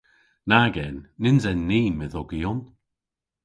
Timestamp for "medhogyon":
1.97-2.59